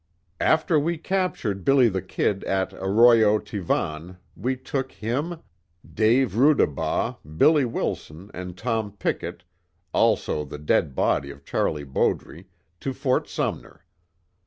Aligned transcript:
"After 0.39 0.79
we 0.79 0.97
captured 0.97 1.63
'Billy 1.63 1.87
the 1.87 2.01
Kid' 2.01 2.43
at 2.45 2.73
Arroyo 2.73 3.37
Tivan, 3.37 4.17
we 4.35 4.55
took 4.57 4.91
him, 4.93 5.41
Dave 5.87 6.31
Rudabaugh, 6.35 7.17
Billy 7.37 7.65
Wilson, 7.65 8.31
and 8.33 8.57
Tom 8.57 8.93
Pickett 8.93 9.43
also 9.93 10.43
the 10.43 10.57
dead 10.57 10.95
body 10.95 11.29
of 11.29 11.45
Charlie 11.45 11.83
Bowdre 11.85 12.45
to 12.79 12.93
Fort 12.93 13.29
Sumner. 13.29 13.81